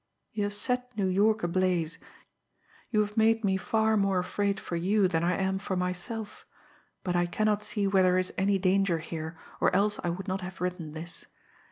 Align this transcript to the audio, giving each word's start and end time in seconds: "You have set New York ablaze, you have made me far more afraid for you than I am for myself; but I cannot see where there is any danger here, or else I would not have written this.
"You 0.33 0.45
have 0.45 0.53
set 0.55 0.97
New 0.97 1.05
York 1.05 1.43
ablaze, 1.43 1.99
you 2.89 3.01
have 3.01 3.15
made 3.17 3.43
me 3.43 3.55
far 3.55 3.95
more 3.95 4.17
afraid 4.17 4.59
for 4.59 4.75
you 4.75 5.07
than 5.07 5.23
I 5.23 5.35
am 5.35 5.59
for 5.59 5.75
myself; 5.75 6.43
but 7.03 7.15
I 7.15 7.27
cannot 7.27 7.61
see 7.61 7.85
where 7.85 8.01
there 8.01 8.17
is 8.17 8.33
any 8.35 8.57
danger 8.57 8.97
here, 8.97 9.37
or 9.59 9.71
else 9.75 9.99
I 10.03 10.09
would 10.09 10.27
not 10.27 10.41
have 10.41 10.59
written 10.59 10.93
this. 10.93 11.27